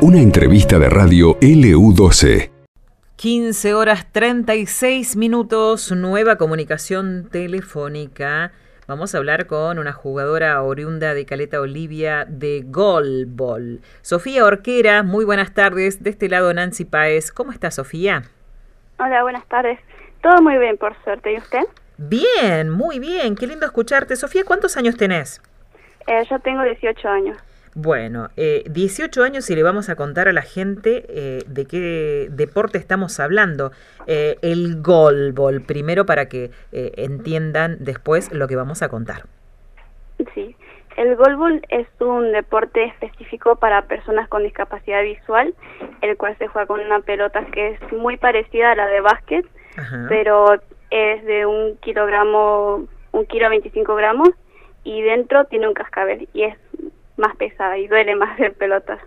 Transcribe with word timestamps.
Una 0.00 0.18
entrevista 0.18 0.78
de 0.78 0.90
radio 0.90 1.38
LU12. 1.40 2.50
15 3.16 3.74
horas 3.74 4.10
36 4.10 5.14
minutos, 5.16 5.92
nueva 5.92 6.36
comunicación 6.36 7.28
telefónica. 7.30 8.50
Vamos 8.88 9.14
a 9.14 9.18
hablar 9.18 9.46
con 9.46 9.78
una 9.78 9.92
jugadora 9.92 10.60
oriunda 10.60 11.14
de 11.14 11.24
Caleta 11.24 11.60
Olivia 11.60 12.24
de 12.28 12.64
Golbol. 12.66 13.80
Sofía 14.00 14.44
Orquera, 14.44 15.04
muy 15.04 15.24
buenas 15.24 15.54
tardes. 15.54 16.02
De 16.02 16.10
este 16.10 16.28
lado 16.28 16.52
Nancy 16.52 16.84
Páez. 16.84 17.30
¿Cómo 17.30 17.52
está 17.52 17.70
Sofía? 17.70 18.24
Hola, 18.98 19.22
buenas 19.22 19.46
tardes. 19.46 19.78
Todo 20.20 20.42
muy 20.42 20.58
bien, 20.58 20.76
por 20.78 20.96
suerte. 21.04 21.32
¿Y 21.32 21.38
usted? 21.38 21.62
Bien, 21.96 22.70
muy 22.70 22.98
bien. 22.98 23.36
Qué 23.36 23.46
lindo 23.46 23.66
escucharte. 23.66 24.16
Sofía, 24.16 24.42
¿cuántos 24.44 24.76
años 24.76 24.96
tenés? 24.96 25.40
Eh, 26.08 26.24
yo 26.28 26.40
tengo 26.40 26.64
18 26.64 27.08
años. 27.08 27.38
Bueno, 27.74 28.28
eh, 28.36 28.64
18 28.68 29.22
años 29.22 29.48
y 29.48 29.56
le 29.56 29.62
vamos 29.62 29.88
a 29.88 29.96
contar 29.96 30.28
a 30.28 30.32
la 30.32 30.42
gente 30.42 31.06
eh, 31.08 31.38
de 31.46 31.64
qué 31.64 32.28
deporte 32.30 32.76
estamos 32.76 33.18
hablando. 33.18 33.72
Eh, 34.06 34.36
el 34.42 34.82
golbol, 34.82 35.62
primero 35.62 36.04
para 36.04 36.28
que 36.28 36.50
eh, 36.72 36.92
entiendan 36.96 37.78
después 37.80 38.30
lo 38.30 38.46
que 38.46 38.56
vamos 38.56 38.82
a 38.82 38.90
contar. 38.90 39.22
Sí, 40.34 40.54
el 40.98 41.16
golbol 41.16 41.62
es 41.70 41.86
un 42.00 42.32
deporte 42.32 42.84
específico 42.84 43.56
para 43.56 43.86
personas 43.86 44.28
con 44.28 44.42
discapacidad 44.42 45.02
visual, 45.02 45.54
el 46.02 46.16
cual 46.18 46.36
se 46.36 46.48
juega 46.48 46.66
con 46.66 46.80
una 46.80 47.00
pelota 47.00 47.46
que 47.46 47.70
es 47.70 47.92
muy 47.92 48.18
parecida 48.18 48.72
a 48.72 48.74
la 48.74 48.86
de 48.86 49.00
básquet, 49.00 49.46
Ajá. 49.78 50.06
pero 50.10 50.60
es 50.90 51.24
de 51.24 51.46
un 51.46 51.78
kilogramo, 51.78 52.86
un 53.12 53.26
kilo 53.26 53.48
25 53.48 53.94
gramos 53.94 54.28
y 54.84 55.00
dentro 55.00 55.44
tiene 55.46 55.68
un 55.68 55.74
cascabel 55.74 56.28
y 56.34 56.42
es 56.42 56.56
más 57.22 57.34
pesada 57.36 57.78
y 57.78 57.88
duele 57.88 58.14
más 58.16 58.38
ver 58.38 58.52
pelotas. 58.52 59.00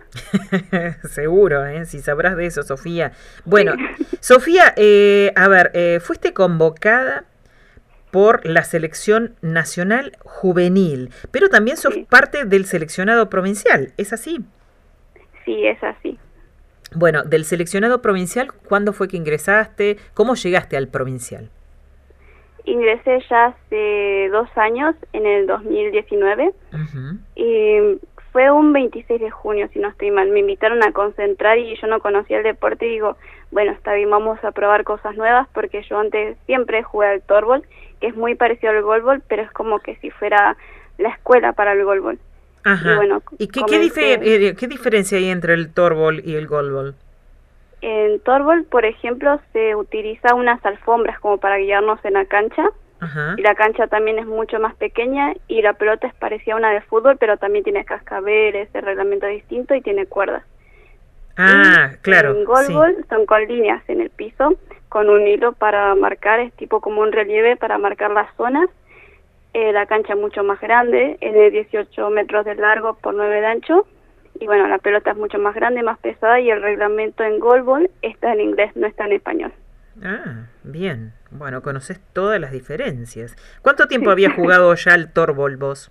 Seguro, 1.08 1.64
¿eh? 1.66 1.84
si 1.84 2.00
sabrás 2.00 2.36
de 2.36 2.46
eso, 2.46 2.62
Sofía. 2.64 3.12
Bueno, 3.44 3.74
Sofía, 4.20 4.72
eh, 4.76 5.32
a 5.36 5.46
ver, 5.48 5.70
eh, 5.74 6.00
fuiste 6.02 6.32
convocada 6.32 7.24
por 8.10 8.44
la 8.46 8.64
selección 8.64 9.36
nacional 9.42 10.16
juvenil, 10.20 11.10
pero 11.30 11.48
también 11.48 11.76
sos 11.76 11.94
Sí. 11.94 12.06
parte 12.08 12.44
del 12.44 12.64
seleccionado 12.64 13.28
provincial, 13.28 13.92
¿es 13.98 14.12
así? 14.12 14.40
Sí, 15.44 15.66
es 15.66 15.82
así. 15.84 16.18
Bueno, 16.94 17.22
del 17.24 17.44
seleccionado 17.44 18.00
provincial, 18.00 18.52
¿cuándo 18.52 18.92
fue 18.92 19.08
que 19.08 19.16
ingresaste? 19.16 19.98
¿Cómo 20.14 20.34
llegaste 20.34 20.76
al 20.76 20.88
provincial? 20.88 21.50
Ingresé 22.66 23.22
ya 23.30 23.46
hace 23.46 24.28
dos 24.30 24.48
años, 24.56 24.94
en 25.12 25.24
el 25.24 25.46
2019, 25.46 26.50
Ujú. 26.72 27.18
y 27.36 27.98
fue 28.32 28.50
un 28.50 28.72
26 28.72 29.20
de 29.20 29.30
junio, 29.30 29.68
si 29.72 29.78
no 29.78 29.88
estoy 29.88 30.10
mal. 30.10 30.28
Me 30.30 30.40
invitaron 30.40 30.82
a 30.82 30.92
concentrar 30.92 31.58
y 31.58 31.74
yo 31.80 31.86
no 31.86 32.00
conocía 32.00 32.38
el 32.38 32.42
deporte 32.42 32.86
y 32.86 32.90
digo, 32.90 33.16
bueno, 33.50 33.72
está 33.72 33.94
bien, 33.94 34.10
vamos 34.10 34.42
a 34.44 34.50
probar 34.52 34.84
cosas 34.84 35.16
nuevas 35.16 35.48
porque 35.54 35.82
yo 35.88 35.98
antes 35.98 36.36
siempre 36.46 36.82
jugué 36.82 37.06
al 37.06 37.22
torbol, 37.22 37.62
que 38.00 38.08
es 38.08 38.16
muy 38.16 38.34
parecido 38.34 38.72
al 38.72 38.82
golbol, 38.82 39.22
pero 39.28 39.42
es 39.42 39.50
como 39.52 39.78
que 39.78 39.96
si 39.96 40.10
fuera 40.10 40.56
la 40.98 41.08
escuela 41.10 41.52
para 41.52 41.72
el 41.72 41.84
golbol. 41.84 42.18
Ajá. 42.64 42.96
bueno, 42.96 43.22
¿Y 43.38 43.46
qué, 43.46 43.60
qué, 43.68 43.80
difer- 43.80 44.20
eh, 44.22 44.56
qué 44.58 44.66
diferencia 44.66 45.18
hay 45.18 45.28
entre 45.30 45.54
el 45.54 45.72
torbol 45.72 46.20
y 46.24 46.34
el 46.34 46.48
golbol? 46.48 46.96
En 47.82 48.20
torbol, 48.20 48.64
por 48.64 48.84
ejemplo, 48.84 49.38
se 49.52 49.74
utiliza 49.74 50.34
unas 50.34 50.64
alfombras 50.64 51.18
como 51.20 51.38
para 51.38 51.58
guiarnos 51.58 52.02
en 52.04 52.14
la 52.14 52.24
cancha. 52.24 52.64
Ajá. 52.98 53.34
Y 53.36 53.42
la 53.42 53.54
cancha 53.54 53.86
también 53.88 54.18
es 54.18 54.26
mucho 54.26 54.58
más 54.58 54.74
pequeña 54.76 55.34
y 55.48 55.60
la 55.60 55.74
pelota 55.74 56.06
es 56.06 56.14
parecida 56.14 56.54
a 56.54 56.56
una 56.56 56.70
de 56.70 56.80
fútbol, 56.80 57.18
pero 57.18 57.36
también 57.36 57.62
tiene 57.62 57.84
cascabeles, 57.84 58.70
el 58.74 58.82
reglamento 58.82 59.26
distinto 59.26 59.74
y 59.74 59.82
tiene 59.82 60.06
cuerdas. 60.06 60.42
Ah, 61.36 61.90
Y 61.92 61.96
claro. 61.98 62.30
En 62.30 62.38
sí. 62.38 62.44
golbol 62.44 63.04
son 63.10 63.26
con 63.26 63.44
líneas 63.46 63.82
en 63.88 64.00
el 64.00 64.08
piso, 64.08 64.54
con 64.88 65.10
un 65.10 65.26
hilo 65.26 65.52
para 65.52 65.94
marcar, 65.94 66.40
es 66.40 66.52
tipo 66.54 66.80
como 66.80 67.02
un 67.02 67.12
relieve 67.12 67.56
para 67.56 67.76
marcar 67.76 68.10
las 68.12 68.34
zonas. 68.36 68.70
Eh, 69.52 69.72
la 69.72 69.84
cancha 69.86 70.14
es 70.14 70.18
mucho 70.18 70.42
más 70.42 70.58
grande, 70.60 71.18
es 71.20 71.32
de 71.34 71.50
18 71.50 72.10
metros 72.10 72.46
de 72.46 72.54
largo 72.54 72.94
por 72.94 73.14
9 73.14 73.40
de 73.40 73.46
ancho. 73.46 73.86
Y 74.40 74.46
bueno, 74.46 74.66
la 74.68 74.78
pelota 74.78 75.10
es 75.12 75.16
mucho 75.16 75.38
más 75.38 75.54
grande, 75.54 75.82
más 75.82 75.98
pesada 75.98 76.40
y 76.40 76.50
el 76.50 76.62
reglamento 76.62 77.22
en 77.24 77.38
golbol 77.40 77.90
está 78.02 78.32
en 78.32 78.40
inglés, 78.40 78.72
no 78.76 78.86
está 78.86 79.06
en 79.06 79.12
español. 79.12 79.52
Ah, 80.04 80.46
bien. 80.62 81.12
Bueno, 81.30 81.62
conoces 81.62 82.00
todas 82.12 82.38
las 82.40 82.52
diferencias. 82.52 83.34
¿Cuánto 83.62 83.86
tiempo 83.88 84.06
Sí. 84.10 84.12
había 84.12 84.30
jugado 84.36 84.74
ya 84.74 84.94
el 84.94 85.10
torbol 85.12 85.56
vos? 85.56 85.90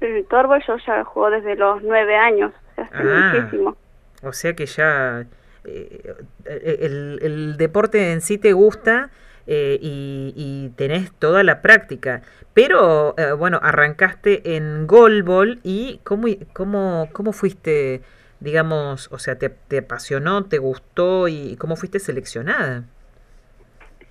El 0.00 0.24
torbol 0.26 0.62
yo 0.66 0.76
ya 0.86 1.04
juego 1.04 1.30
desde 1.30 1.56
los 1.56 1.82
9 1.82 2.16
años, 2.16 2.52
o 2.72 2.74
sea, 2.74 2.84
hace 2.84 2.96
Ah. 3.08 3.32
muchísimo. 3.36 3.76
O 4.22 4.32
sea 4.32 4.54
que 4.54 4.66
ya 4.66 5.24
eh, 5.64 6.14
el, 6.44 7.18
el 7.22 7.56
deporte 7.56 8.12
en 8.12 8.20
sí 8.20 8.38
te 8.38 8.52
gusta 8.52 9.10
eh, 9.46 9.78
y, 9.80 10.32
y 10.36 10.70
tenés 10.76 11.12
toda 11.12 11.42
la 11.42 11.62
práctica. 11.62 12.22
Pero, 12.54 13.14
eh, 13.16 13.32
bueno, 13.32 13.58
arrancaste 13.62 14.56
en 14.56 14.86
golbol 14.86 15.58
y 15.62 16.00
¿cómo, 16.04 16.28
cómo, 16.52 17.08
cómo 17.12 17.32
fuiste, 17.32 18.02
digamos, 18.40 19.10
o 19.10 19.18
sea, 19.18 19.38
te, 19.38 19.48
te 19.48 19.78
apasionó, 19.78 20.44
te 20.44 20.58
gustó 20.58 21.28
y 21.28 21.56
cómo 21.56 21.76
fuiste 21.76 21.98
seleccionada? 21.98 22.84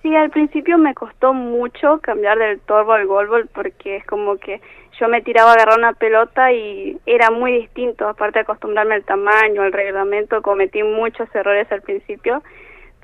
Sí, 0.02 0.16
al 0.16 0.30
principio 0.30 0.78
me 0.78 0.94
costó 0.94 1.32
mucho 1.32 2.00
cambiar 2.00 2.36
del 2.36 2.58
torbo 2.60 2.92
al 2.92 3.06
golbol 3.06 3.48
porque 3.54 3.98
es 3.98 4.06
como 4.06 4.36
que 4.36 4.60
yo 4.98 5.08
me 5.08 5.22
tiraba 5.22 5.50
a 5.50 5.54
agarrar 5.54 5.78
una 5.78 5.92
pelota 5.92 6.52
y 6.52 6.98
era 7.06 7.30
muy 7.30 7.52
distinto, 7.52 8.08
aparte 8.08 8.40
de 8.40 8.42
acostumbrarme 8.42 8.96
al 8.96 9.04
tamaño, 9.04 9.62
al 9.62 9.72
reglamento, 9.72 10.42
cometí 10.42 10.82
muchos 10.82 11.32
errores 11.34 11.70
al 11.70 11.82
principio, 11.82 12.42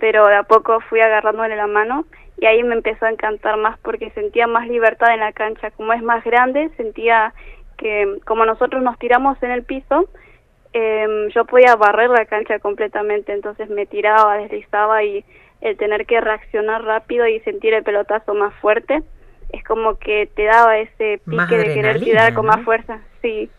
pero 0.01 0.27
de 0.27 0.37
a 0.37 0.43
poco 0.45 0.81
fui 0.81 1.01
agarrándole 1.01 1.57
la 1.57 1.67
mano 1.67 2.05
y 2.39 2.47
ahí 2.47 2.63
me 2.63 2.75
empezó 2.75 3.07
a 3.07 3.11
encantar 3.11 3.57
más 3.57 3.79
porque 3.81 4.11
sentía 4.11 4.47
más 4.47 4.69
libertad 4.69 5.13
en 5.13 5.21
la 5.21 5.33
cancha, 5.33 5.71
como 5.73 5.93
es 5.93 6.03
más 6.03 6.25
grande, 6.25 6.71
sentía 6.77 7.35
que 7.77 8.19
como 8.25 8.45
nosotros 8.45 8.83
nos 8.83 8.99
tiramos 8.99 9.43
en 9.43 9.51
el 9.51 9.65
piso, 9.65 10.09
em, 10.73 11.29
yo 11.31 11.45
podía 11.45 11.75
barrer 11.77 12.11
la 12.11 12.27
cancha 12.27 12.59
completamente, 12.59 13.33
entonces 13.33 13.69
me 13.71 13.87
tiraba, 13.87 14.39
deslizaba 14.39 15.03
y 15.03 15.25
el 15.61 15.77
tener 15.77 16.07
que 16.07 16.21
reaccionar 16.21 16.85
rápido 16.85 17.27
y 17.27 17.41
sentir 17.41 17.75
el 17.75 17.83
pelotazo 17.83 18.35
más 18.35 18.55
fuerte, 18.57 19.03
es 19.51 19.65
como 19.65 19.99
que 19.99 20.29
te 20.35 20.45
daba 20.45 20.79
ese 20.79 21.21
pique 21.25 21.57
de 21.57 21.75
querer 21.75 22.01
tirar 22.01 22.35
con 22.35 22.47
¿no? 22.47 22.53
más 22.53 22.65
fuerza, 22.65 23.01
sí, 23.23 23.51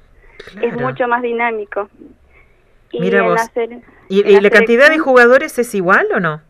es 0.62 0.74
mucho 0.76 1.08
más 1.08 1.22
dinámico. 1.22 1.90
Y 2.92 3.02
Mira 3.02 3.24
vos. 3.24 3.40
la 3.56 3.82
¿Y, 4.08 4.42
la 4.42 4.50
cantidad 4.50 4.90
de 4.90 4.98
jugadores 4.98 5.58
es 5.60 5.76
igual 5.76 6.08
o 6.14 6.20
no? 6.20 6.42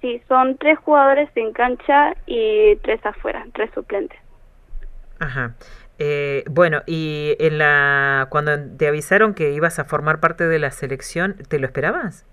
Sí, 0.00 0.22
son 0.28 0.56
tres 0.56 0.78
jugadores 0.78 1.28
en 1.34 1.52
cancha 1.52 2.14
y 2.26 2.76
tres 2.76 3.04
afuera, 3.04 3.44
tres 3.52 3.70
suplentes. 3.74 4.18
Ajá. 5.18 5.54
Eh, 5.98 6.44
bueno, 6.50 6.82
y 6.86 7.36
en 7.38 7.58
la 7.58 8.26
cuando 8.30 8.52
te 8.76 8.86
avisaron 8.86 9.34
que 9.34 9.52
ibas 9.52 9.78
a 9.78 9.84
formar 9.84 10.20
parte 10.20 10.46
de 10.46 10.58
la 10.58 10.70
selección, 10.70 11.36
¿te 11.48 11.58
lo 11.58 11.66
esperabas? 11.66 12.26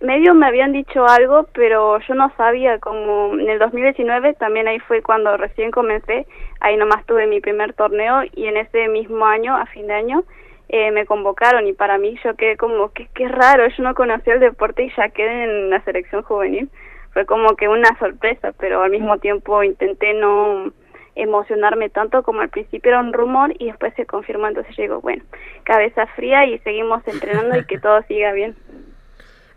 Medio 0.00 0.34
me 0.34 0.46
habían 0.46 0.72
dicho 0.72 1.06
algo, 1.06 1.46
pero 1.54 2.00
yo 2.00 2.14
no 2.14 2.32
sabía, 2.36 2.80
como 2.80 3.34
en 3.34 3.48
el 3.48 3.60
2019 3.60 4.34
también 4.34 4.66
ahí 4.66 4.80
fue 4.80 5.00
cuando 5.00 5.36
recién 5.36 5.70
comencé, 5.70 6.26
ahí 6.58 6.76
nomás 6.76 7.06
tuve 7.06 7.28
mi 7.28 7.40
primer 7.40 7.72
torneo 7.74 8.22
y 8.34 8.46
en 8.46 8.56
ese 8.56 8.88
mismo 8.88 9.24
año, 9.24 9.56
a 9.56 9.66
fin 9.66 9.86
de 9.86 9.94
año, 9.94 10.24
eh, 10.72 10.90
me 10.90 11.06
convocaron 11.06 11.66
y 11.68 11.74
para 11.74 11.98
mí 11.98 12.18
yo 12.24 12.34
quedé 12.34 12.56
como 12.56 12.92
que 12.92 13.08
qué 13.14 13.28
raro, 13.28 13.68
yo 13.68 13.82
no 13.84 13.94
conocía 13.94 14.34
el 14.34 14.40
deporte 14.40 14.84
y 14.84 14.92
ya 14.96 15.10
quedé 15.10 15.44
en 15.44 15.70
la 15.70 15.82
selección 15.84 16.22
juvenil. 16.22 16.70
Fue 17.12 17.26
como 17.26 17.56
que 17.56 17.68
una 17.68 17.96
sorpresa, 17.98 18.52
pero 18.58 18.82
al 18.82 18.90
mismo 18.90 19.18
tiempo 19.18 19.62
intenté 19.62 20.14
no 20.14 20.72
emocionarme 21.14 21.90
tanto 21.90 22.22
como 22.22 22.40
al 22.40 22.48
principio 22.48 22.90
era 22.90 23.00
un 23.00 23.12
rumor 23.12 23.52
y 23.58 23.66
después 23.66 23.92
se 23.96 24.06
confirmó, 24.06 24.48
entonces 24.48 24.74
yo 24.76 25.00
bueno, 25.02 25.22
cabeza 25.64 26.06
fría 26.16 26.46
y 26.46 26.58
seguimos 26.60 27.06
entrenando 27.06 27.54
y 27.56 27.64
que 27.64 27.78
todo 27.78 28.02
siga 28.04 28.32
bien. 28.32 28.56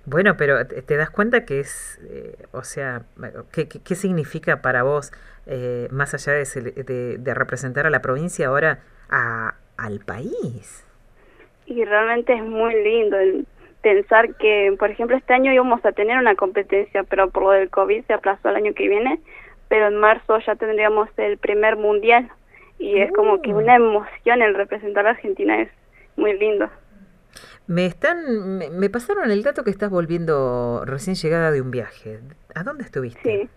Bueno, 0.06 0.38
pero 0.38 0.68
te 0.68 0.98
das 0.98 1.10
cuenta 1.10 1.46
que 1.46 1.60
es, 1.62 2.00
eh, 2.10 2.36
o 2.52 2.64
sea, 2.64 3.04
¿qué, 3.52 3.68
qué, 3.68 3.80
qué 3.82 3.96
significa 3.96 4.62
para 4.62 4.84
vos, 4.84 5.12
eh, 5.48 5.88
más 5.92 6.14
allá 6.14 6.34
de, 6.34 6.46
de- 6.84 7.18
de 7.18 7.34
representar 7.34 7.88
a 7.88 7.90
la 7.90 8.02
provincia, 8.02 8.48
ahora 8.48 8.80
a, 9.10 9.56
al 9.78 10.00
país? 10.02 10.86
Y 11.66 11.84
realmente 11.86 12.34
es 12.34 12.44
muy 12.44 12.74
lindo 12.84 13.18
el 13.18 13.46
pensar 13.82 14.36
que, 14.36 14.76
por 14.80 14.90
ejemplo, 14.90 15.16
este 15.16 15.34
año 15.34 15.54
íbamos 15.54 15.84
a 15.86 15.92
tener 15.92 16.18
una 16.18 16.36
competencia, 16.36 17.04
pero 17.04 17.30
por 17.30 17.44
lo 17.44 17.52
del 17.52 17.70
COVID 17.70 18.06
se 18.06 18.14
aplazó 18.14 18.50
al 18.50 18.56
año 18.56 18.74
que 18.74 18.88
viene, 18.88 19.20
pero 19.68 19.88
en 19.88 19.98
marzo 19.98 20.40
ya 20.40 20.56
tendríamos 20.56 21.10
el 21.18 21.38
primer 21.38 21.76
mundial 21.76 22.30
y 22.80 23.00
es 23.00 23.12
como 23.14 23.42
que 23.42 23.54
Mm. 23.54 23.58
una 23.58 23.76
emoción 23.76 24.42
el 24.42 24.56
representar 24.56 25.08
a 25.08 25.12
Argentina 25.12 25.62
es 25.62 25.70
muy 26.18 26.38
lindo. 26.38 26.70
Me 27.68 27.86
están, 27.88 28.58
me, 28.58 28.70
me 28.70 28.90
pasaron 28.90 29.32
el 29.32 29.42
dato 29.44 29.64
que 29.64 29.72
estás 29.72 29.90
volviendo 29.90 30.84
recién 30.86 31.16
llegada 31.16 31.52
de 31.52 31.62
un 31.62 31.72
viaje. 31.72 32.20
¿A 32.54 32.64
dónde 32.64 32.84
estuviste? 32.84 33.22
Sí. 33.24 33.50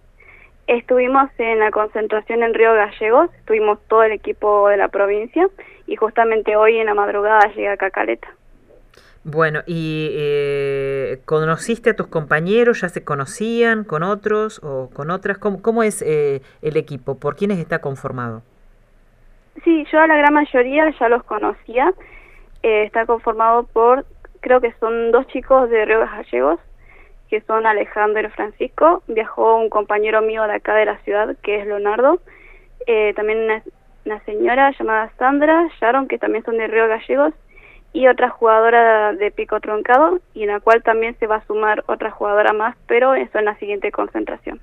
Estuvimos 0.68 1.30
en 1.38 1.60
la 1.60 1.70
concentración 1.70 2.42
en 2.42 2.52
Río 2.52 2.74
Gallegos, 2.74 3.30
estuvimos 3.36 3.78
todo 3.88 4.02
el 4.02 4.12
equipo 4.12 4.68
de 4.68 4.76
la 4.76 4.88
provincia 4.88 5.48
y 5.86 5.96
justamente 5.96 6.56
hoy 6.56 6.76
en 6.76 6.84
la 6.84 6.92
madrugada 6.92 7.48
llegué 7.54 7.70
acá 7.70 7.86
a 7.86 7.90
Caleta. 7.90 8.28
Bueno, 9.24 9.60
¿y 9.66 10.10
eh, 10.12 11.20
conociste 11.24 11.88
a 11.90 11.96
tus 11.96 12.08
compañeros? 12.08 12.82
¿Ya 12.82 12.90
se 12.90 13.02
conocían 13.02 13.82
con 13.82 14.02
otros 14.02 14.60
o 14.62 14.90
con 14.92 15.10
otras? 15.10 15.38
¿Cómo, 15.38 15.62
cómo 15.62 15.82
es 15.82 16.02
eh, 16.02 16.42
el 16.60 16.76
equipo? 16.76 17.18
¿Por 17.18 17.34
quiénes 17.34 17.58
está 17.58 17.80
conformado? 17.80 18.42
Sí, 19.64 19.86
yo 19.90 20.00
a 20.00 20.06
la 20.06 20.18
gran 20.18 20.34
mayoría 20.34 20.84
ya 21.00 21.08
los 21.08 21.24
conocía. 21.24 21.94
Eh, 22.62 22.82
está 22.84 23.06
conformado 23.06 23.62
por, 23.64 24.04
creo 24.40 24.60
que 24.60 24.74
son 24.80 25.12
dos 25.12 25.26
chicos 25.28 25.70
de 25.70 25.86
Río 25.86 26.00
Gallegos, 26.00 26.60
que 27.28 27.40
son 27.42 27.66
Alejandro 27.66 28.28
Francisco. 28.30 29.02
Viajó 29.06 29.56
un 29.56 29.68
compañero 29.68 30.22
mío 30.22 30.44
de 30.44 30.54
acá 30.54 30.74
de 30.74 30.86
la 30.86 30.98
ciudad, 30.98 31.36
que 31.42 31.60
es 31.60 31.66
Leonardo. 31.66 32.20
Eh, 32.86 33.12
también 33.14 33.62
una, 34.04 34.24
señora 34.24 34.72
llamada 34.78 35.12
Sandra, 35.18 35.68
Sharon, 35.80 36.08
que 36.08 36.18
también 36.18 36.44
son 36.44 36.56
de 36.56 36.66
Río 36.66 36.88
Gallegos 36.88 37.34
y 37.92 38.06
otra 38.06 38.30
jugadora 38.30 39.12
de 39.12 39.30
pico 39.30 39.60
truncado 39.60 40.20
y 40.34 40.42
en 40.42 40.48
la 40.48 40.60
cual 40.60 40.82
también 40.82 41.16
se 41.18 41.26
va 41.26 41.36
a 41.36 41.46
sumar 41.46 41.84
otra 41.86 42.10
jugadora 42.10 42.52
más, 42.52 42.76
pero 42.86 43.14
eso 43.14 43.38
en 43.38 43.46
la 43.46 43.58
siguiente 43.58 43.92
concentración. 43.92 44.60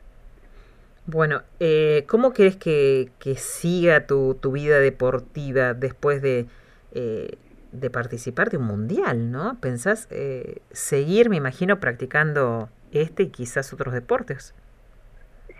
Bueno, 1.07 1.41
eh, 1.59 2.05
¿cómo 2.07 2.33
crees 2.33 2.55
que, 2.55 3.09
que 3.19 3.35
siga 3.35 4.07
tu, 4.07 4.35
tu, 4.35 4.51
vida 4.51 4.79
deportiva 4.79 5.75
después 5.75 6.21
de, 6.23 6.47
eh, 6.93 7.37
de 7.79 7.89
participar 7.89 8.49
de 8.49 8.57
un 8.57 8.65
mundial, 8.65 9.31
no? 9.31 9.57
¿Pensás 9.59 10.07
eh, 10.11 10.61
seguir, 10.71 11.29
me 11.29 11.37
imagino, 11.37 11.79
practicando 11.79 12.69
este 12.91 13.23
y 13.23 13.29
quizás 13.29 13.73
otros 13.73 13.93
deportes? 13.93 14.55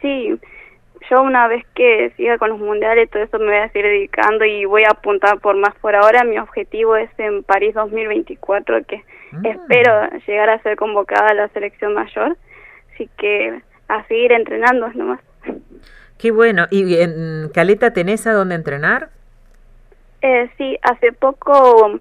Sí, 0.02 0.40
yo 1.10 1.22
una 1.22 1.48
vez 1.48 1.66
que 1.76 2.12
siga 2.18 2.38
con 2.38 2.50
los 2.50 2.60
mundiales, 2.60 3.10
todo 3.10 3.24
eso 3.24 3.38
me 3.40 3.46
voy 3.46 3.58
a 3.58 3.70
seguir 3.70 3.86
dedicando 3.86 4.46
y 4.46 4.66
voy 4.66 4.84
a 4.84 4.92
apuntar 4.92 5.40
por 5.40 5.56
más 5.56 5.76
por 5.76 5.96
ahora. 5.96 6.24
Mi 6.24 6.40
objetivo 6.40 6.96
es 6.96 7.10
en 7.18 7.44
París 7.44 7.74
2024, 7.76 8.86
que 8.86 9.04
ah. 9.34 9.42
espero 9.44 10.10
llegar 10.26 10.50
a 10.50 10.62
ser 10.62 10.76
convocada 10.78 11.28
a 11.30 11.34
la 11.34 11.48
selección 11.50 11.94
mayor. 11.94 12.38
Así 12.94 13.10
que 13.18 13.62
a 13.88 14.06
seguir 14.08 14.32
entrenando 14.32 14.88
nomás. 14.94 15.20
Qué 16.18 16.32
bueno. 16.32 16.66
¿Y 16.72 16.98
en 16.98 17.50
Caleta 17.54 17.94
tenés 17.94 18.26
a 18.26 18.34
dónde 18.34 18.56
entrenar? 18.56 19.10
Eh, 20.28 20.50
sí, 20.58 20.76
hace 20.82 21.12
poco 21.12 22.00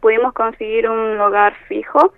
pudimos 0.00 0.34
conseguir 0.34 0.86
un 0.86 1.16
lugar 1.16 1.54
fijo 1.66 2.12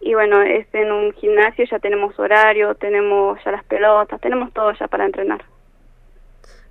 y 0.00 0.14
bueno, 0.14 0.42
es 0.42 0.66
en 0.72 0.90
un 0.90 1.12
gimnasio, 1.12 1.64
ya 1.70 1.78
tenemos 1.78 2.18
horario, 2.18 2.74
tenemos 2.74 3.38
ya 3.44 3.52
las 3.52 3.62
pelotas, 3.66 4.20
tenemos 4.20 4.52
todo 4.52 4.72
ya 4.72 4.88
para 4.88 5.04
entrenar. 5.04 5.44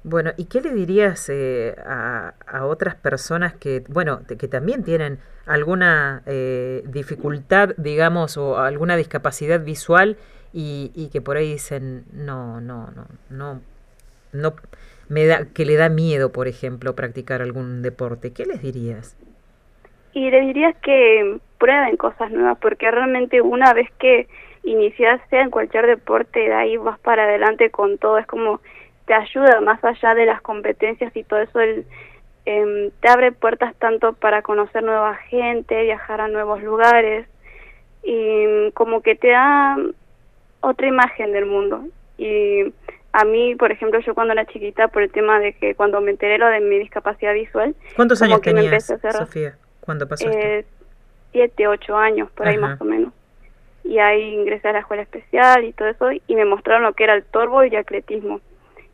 Bueno, 0.03 0.31
¿y 0.35 0.47
qué 0.47 0.59
le 0.59 0.73
dirías 0.73 1.29
eh, 1.29 1.77
a, 1.85 2.33
a, 2.45 2.65
otras 2.65 2.95
personas 2.95 3.53
que, 3.53 3.85
bueno, 3.87 4.19
que 4.27 4.49
también 4.49 4.83
tienen 4.83 5.19
alguna 5.45 6.23
eh, 6.25 6.83
dificultad, 6.85 7.69
digamos, 7.77 8.35
o 8.35 8.59
alguna 8.59 8.97
discapacidad 8.97 9.61
visual 9.61 10.17
y, 10.51 10.91
y, 10.93 11.07
que 11.07 11.21
por 11.21 11.37
ahí 11.37 11.53
dicen, 11.53 12.03
no, 12.11 12.59
no, 12.59 12.91
no, 12.91 13.05
no, 13.29 13.61
no, 14.33 14.53
me 15.09 15.25
da, 15.25 15.45
que 15.53 15.65
le 15.65 15.75
da 15.75 15.89
miedo, 15.89 16.31
por 16.31 16.47
ejemplo, 16.47 16.95
practicar 16.95 17.41
algún 17.41 17.81
deporte? 17.81 18.33
¿Qué 18.33 18.45
les 18.45 18.61
dirías? 18.61 19.17
Y 20.13 20.29
le 20.29 20.41
dirías 20.41 20.75
que 20.77 21.37
prueben 21.57 21.97
cosas 21.97 22.31
nuevas, 22.31 22.57
porque 22.59 22.89
realmente 22.91 23.41
una 23.41 23.73
vez 23.73 23.89
que 23.99 24.27
inicias, 24.63 25.21
sea 25.29 25.41
en 25.41 25.49
cualquier 25.49 25.87
deporte, 25.87 26.39
de 26.39 26.53
ahí 26.53 26.77
vas 26.77 26.99
para 26.99 27.23
adelante 27.23 27.69
con 27.69 27.97
todo, 27.97 28.17
es 28.17 28.27
como 28.27 28.61
te 29.05 29.13
ayuda 29.13 29.59
más 29.61 29.83
allá 29.83 30.15
de 30.15 30.25
las 30.25 30.41
competencias 30.41 31.15
y 31.15 31.23
todo 31.23 31.39
eso, 31.39 31.59
el, 31.59 31.85
eh, 32.45 32.91
te 33.01 33.09
abre 33.09 33.31
puertas 33.31 33.75
tanto 33.75 34.13
para 34.13 34.41
conocer 34.41 34.83
nueva 34.83 35.15
gente, 35.15 35.83
viajar 35.83 36.21
a 36.21 36.27
nuevos 36.27 36.61
lugares, 36.61 37.27
y 38.03 38.71
como 38.73 39.01
que 39.01 39.15
te 39.15 39.29
da 39.29 39.77
otra 40.61 40.87
imagen 40.87 41.31
del 41.31 41.45
mundo. 41.45 41.85
Y 42.17 42.73
a 43.13 43.25
mí, 43.25 43.55
por 43.55 43.71
ejemplo, 43.71 43.99
yo 43.99 44.15
cuando 44.15 44.33
era 44.33 44.45
chiquita, 44.45 44.87
por 44.87 45.03
el 45.03 45.11
tema 45.11 45.39
de 45.39 45.53
que 45.53 45.75
cuando 45.75 46.01
me 46.01 46.11
enteré 46.11 46.39
lo 46.39 46.47
de 46.47 46.59
mi 46.59 46.79
discapacidad 46.79 47.33
visual, 47.33 47.75
¿cuántos 47.95 48.21
años 48.23 48.41
tenías, 48.41 48.91
Sofía? 49.11 49.55
¿Cuándo 49.79 50.07
pasó 50.07 50.27
eh, 50.29 50.65
Siete, 51.31 51.67
ocho 51.67 51.95
años, 51.95 52.29
por 52.31 52.47
ahí 52.47 52.57
más 52.57 52.79
o 52.81 52.85
menos. 52.85 53.13
Y 53.83 53.99
ahí 53.99 54.33
ingresé 54.33 54.69
a 54.69 54.73
la 54.73 54.79
escuela 54.79 55.03
especial 55.03 55.63
y 55.63 55.73
todo 55.73 55.89
eso, 55.89 56.09
y 56.11 56.35
me 56.35 56.45
mostraron 56.45 56.83
lo 56.83 56.93
que 56.93 57.03
era 57.03 57.13
el 57.13 57.23
torbo 57.23 57.63
y 57.63 57.75
atletismo. 57.75 58.39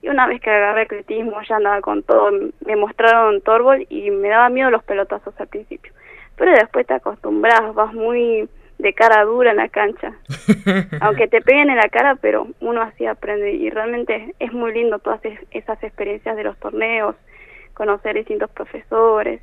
Y 0.02 0.10
una 0.10 0.28
vez 0.28 0.42
que 0.42 0.50
agarré 0.50 0.82
atletismo, 0.82 1.42
ya 1.48 1.56
andaba 1.56 1.80
con 1.82 2.04
todo, 2.04 2.32
me 2.66 2.76
mostraron 2.76 3.42
torbol 3.42 3.86
y 3.90 4.12
me 4.12 4.30
daba 4.30 4.50
miedo 4.50 4.70
los 4.70 4.84
pelotazos 4.84 5.34
al 5.40 5.48
principio. 5.48 5.94
Pero 6.36 6.52
después 6.52 6.88
te 6.88 6.94
acostumbras, 6.94 7.74
vas 7.74 7.94
muy 7.94 8.50
de 8.80 8.94
cara 8.94 9.24
dura 9.26 9.52
en 9.52 9.58
la 9.58 9.70
cancha. 9.70 10.14
Aunque 11.02 11.28
te 11.28 11.42
peguen 11.42 11.70
en 11.70 11.78
la 11.78 11.90
cara, 11.90 12.16
pero 12.16 12.48
uno 12.62 12.82
así 12.82 13.06
aprende. 13.06 13.52
Y 13.52 13.70
realmente 13.70 14.34
es 14.40 14.52
muy 14.52 14.74
lindo 14.74 15.00
todas 15.00 15.22
esas 15.52 15.84
experiencias 15.84 16.36
de 16.36 16.44
los 16.44 16.58
torneos, 16.58 17.16
conocer 17.76 18.16
distintos 18.16 18.50
profesores 18.50 19.42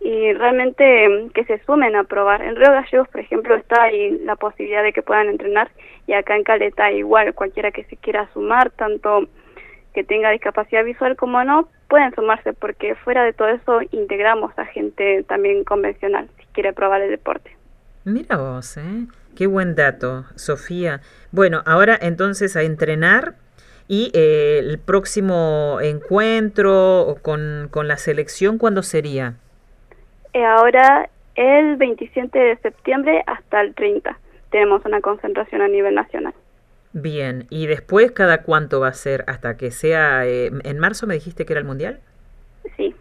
y 0.00 0.32
realmente 0.32 1.08
mm, 1.08 1.30
que 1.30 1.44
se 1.44 1.58
sumen 1.64 1.96
a 1.96 2.04
probar. 2.04 2.42
En 2.42 2.56
Río 2.56 2.70
Gallegos, 2.70 3.08
por 3.08 3.20
ejemplo, 3.20 3.54
está 3.54 3.84
ahí 3.84 4.18
la 4.24 4.36
posibilidad 4.36 4.82
de 4.82 4.92
que 4.92 5.02
puedan 5.02 5.28
entrenar 5.28 5.70
y 6.06 6.12
acá 6.12 6.36
en 6.36 6.44
Caleta 6.44 6.90
igual, 6.92 7.34
cualquiera 7.34 7.70
que 7.70 7.84
se 7.84 7.96
quiera 7.96 8.28
sumar, 8.32 8.70
tanto 8.70 9.28
que 9.92 10.04
tenga 10.04 10.30
discapacidad 10.30 10.84
visual 10.84 11.16
como 11.16 11.42
no, 11.44 11.68
pueden 11.88 12.14
sumarse 12.14 12.52
porque 12.52 12.94
fuera 12.94 13.24
de 13.24 13.32
todo 13.32 13.48
eso 13.48 13.80
integramos 13.90 14.56
a 14.58 14.66
gente 14.66 15.24
también 15.24 15.64
convencional 15.64 16.28
si 16.38 16.46
quiere 16.52 16.72
probar 16.72 17.02
el 17.02 17.10
deporte. 17.10 17.57
Mira 18.08 18.38
vos, 18.38 18.78
¿eh? 18.78 19.06
Qué 19.36 19.46
buen 19.46 19.74
dato, 19.74 20.24
Sofía. 20.34 21.02
Bueno, 21.30 21.62
ahora 21.66 21.98
entonces 22.00 22.56
a 22.56 22.62
entrenar 22.62 23.34
y 23.86 24.10
eh, 24.14 24.60
el 24.60 24.78
próximo 24.78 25.78
encuentro 25.82 27.18
con, 27.20 27.68
con 27.70 27.86
la 27.86 27.98
selección, 27.98 28.56
¿cuándo 28.56 28.82
sería? 28.82 29.34
Eh, 30.32 30.42
ahora 30.42 31.10
el 31.34 31.76
27 31.76 32.38
de 32.38 32.56
septiembre 32.56 33.22
hasta 33.26 33.60
el 33.60 33.74
30 33.74 34.18
tenemos 34.50 34.82
una 34.86 35.02
concentración 35.02 35.60
a 35.60 35.68
nivel 35.68 35.94
nacional. 35.94 36.32
Bien, 36.94 37.46
¿y 37.50 37.66
después 37.66 38.12
cada 38.12 38.42
cuánto 38.42 38.80
va 38.80 38.88
a 38.88 38.94
ser 38.94 39.22
hasta 39.26 39.58
que 39.58 39.70
sea... 39.70 40.26
Eh, 40.26 40.50
¿En 40.64 40.78
marzo 40.78 41.06
me 41.06 41.12
dijiste 41.12 41.44
que 41.44 41.52
era 41.52 41.60
el 41.60 41.66
Mundial? 41.66 42.00
Sí. 42.78 42.94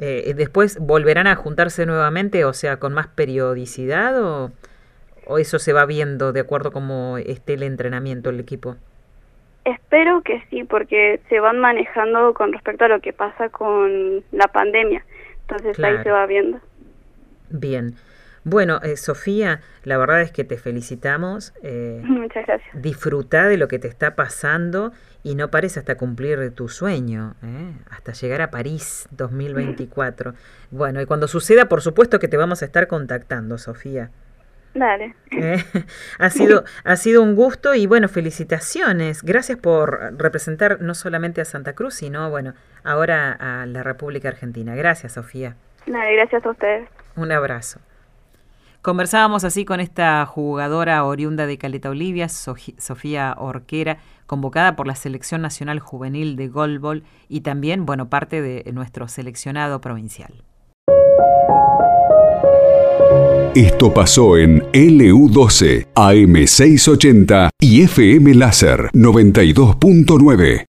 Eh, 0.00 0.32
¿Después 0.36 0.78
volverán 0.78 1.26
a 1.26 1.34
juntarse 1.34 1.84
nuevamente, 1.86 2.44
o 2.44 2.52
sea, 2.52 2.78
con 2.78 2.94
más 2.94 3.08
periodicidad 3.08 4.22
o, 4.22 4.52
o 5.26 5.38
eso 5.38 5.58
se 5.58 5.72
va 5.72 5.86
viendo 5.86 6.32
de 6.32 6.40
acuerdo 6.40 6.72
como 6.72 7.18
esté 7.18 7.54
el 7.54 7.62
entrenamiento 7.62 8.30
el 8.30 8.40
equipo? 8.40 8.76
Espero 9.64 10.22
que 10.22 10.42
sí, 10.48 10.64
porque 10.64 11.20
se 11.28 11.40
van 11.40 11.58
manejando 11.58 12.32
con 12.32 12.52
respecto 12.52 12.84
a 12.84 12.88
lo 12.88 13.00
que 13.00 13.12
pasa 13.12 13.50
con 13.50 14.22
la 14.32 14.48
pandemia. 14.48 15.04
Entonces 15.42 15.76
claro. 15.76 15.98
ahí 15.98 16.04
se 16.04 16.10
va 16.10 16.26
viendo. 16.26 16.58
Bien. 17.50 17.94
Bueno, 18.48 18.80
eh, 18.82 18.96
Sofía, 18.96 19.60
la 19.84 19.98
verdad 19.98 20.22
es 20.22 20.32
que 20.32 20.42
te 20.42 20.56
felicitamos. 20.56 21.52
Eh, 21.62 22.00
Muchas 22.04 22.46
gracias. 22.46 22.82
Disfruta 22.82 23.46
de 23.46 23.58
lo 23.58 23.68
que 23.68 23.78
te 23.78 23.88
está 23.88 24.16
pasando 24.16 24.92
y 25.22 25.34
no 25.34 25.50
pares 25.50 25.76
hasta 25.76 25.96
cumplir 25.96 26.52
tu 26.54 26.70
sueño, 26.70 27.34
¿eh? 27.42 27.72
hasta 27.90 28.12
llegar 28.12 28.40
a 28.40 28.50
París 28.50 29.06
2024. 29.10 30.34
Bueno, 30.70 31.00
y 31.00 31.06
cuando 31.06 31.28
suceda, 31.28 31.66
por 31.66 31.80
supuesto 31.80 32.18
que 32.18 32.28
te 32.28 32.36
vamos 32.36 32.60
a 32.60 32.66
estar 32.66 32.88
contactando, 32.88 33.56
Sofía. 33.56 34.10
Dale. 34.74 35.14
¿Eh? 35.30 35.62
Ha, 36.18 36.30
sido, 36.30 36.64
ha 36.84 36.96
sido 36.96 37.22
un 37.22 37.34
gusto 37.34 37.74
y 37.74 37.86
bueno, 37.86 38.08
felicitaciones. 38.08 39.22
Gracias 39.22 39.58
por 39.58 40.14
representar 40.18 40.80
no 40.82 40.94
solamente 40.94 41.40
a 41.40 41.44
Santa 41.44 41.74
Cruz, 41.74 41.94
sino 41.94 42.28
bueno, 42.30 42.54
ahora 42.84 43.32
a 43.32 43.66
la 43.66 43.82
República 43.82 44.28
Argentina. 44.28 44.74
Gracias, 44.74 45.12
Sofía. 45.12 45.56
Dale, 45.86 46.14
gracias 46.16 46.44
a 46.44 46.50
ustedes. 46.50 46.88
Un 47.16 47.32
abrazo. 47.32 47.80
Conversábamos 48.88 49.44
así 49.44 49.66
con 49.66 49.80
esta 49.80 50.24
jugadora 50.24 51.04
oriunda 51.04 51.46
de 51.46 51.58
Caleta 51.58 51.90
Olivia, 51.90 52.30
Sofía 52.30 53.36
Orquera, 53.36 53.98
convocada 54.24 54.76
por 54.76 54.86
la 54.86 54.94
Selección 54.94 55.42
Nacional 55.42 55.78
Juvenil 55.78 56.36
de 56.36 56.48
Golbol 56.48 57.04
y 57.28 57.42
también, 57.42 57.84
bueno, 57.84 58.08
parte 58.08 58.40
de 58.40 58.64
nuestro 58.72 59.06
seleccionado 59.06 59.82
provincial. 59.82 60.32
Esto 63.54 63.92
pasó 63.92 64.38
en 64.38 64.62
LU12, 64.72 65.88
AM680 65.94 67.50
y 67.60 67.82
FM 67.82 68.36
Láser 68.36 68.90
92.9. 68.94 70.64